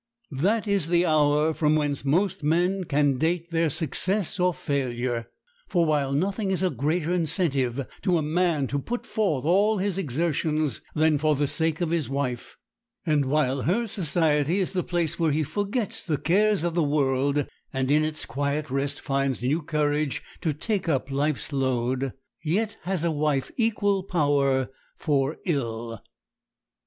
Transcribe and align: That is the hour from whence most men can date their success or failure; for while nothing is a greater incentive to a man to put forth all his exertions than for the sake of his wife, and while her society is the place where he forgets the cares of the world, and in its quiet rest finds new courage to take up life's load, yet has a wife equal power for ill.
That 0.31 0.67
is 0.67 0.87
the 0.87 1.05
hour 1.05 1.53
from 1.53 1.75
whence 1.75 2.03
most 2.03 2.41
men 2.41 2.85
can 2.85 3.19
date 3.19 3.51
their 3.51 3.69
success 3.69 4.39
or 4.39 4.51
failure; 4.51 5.27
for 5.67 5.85
while 5.85 6.11
nothing 6.11 6.49
is 6.49 6.63
a 6.63 6.71
greater 6.71 7.13
incentive 7.13 7.85
to 8.01 8.17
a 8.17 8.23
man 8.23 8.65
to 8.69 8.79
put 8.79 9.05
forth 9.05 9.45
all 9.45 9.77
his 9.77 9.99
exertions 9.99 10.81
than 10.95 11.19
for 11.19 11.35
the 11.35 11.45
sake 11.45 11.81
of 11.81 11.91
his 11.91 12.09
wife, 12.09 12.57
and 13.05 13.25
while 13.25 13.61
her 13.61 13.85
society 13.85 14.59
is 14.59 14.73
the 14.73 14.81
place 14.81 15.19
where 15.19 15.31
he 15.31 15.43
forgets 15.43 16.03
the 16.03 16.17
cares 16.17 16.63
of 16.63 16.73
the 16.73 16.81
world, 16.81 17.45
and 17.71 17.91
in 17.91 18.03
its 18.03 18.25
quiet 18.25 18.71
rest 18.71 18.99
finds 18.99 19.43
new 19.43 19.61
courage 19.61 20.23
to 20.41 20.51
take 20.51 20.89
up 20.89 21.11
life's 21.11 21.53
load, 21.53 22.11
yet 22.43 22.75
has 22.85 23.03
a 23.03 23.11
wife 23.11 23.51
equal 23.55 24.01
power 24.01 24.69
for 24.97 25.37
ill. 25.45 26.01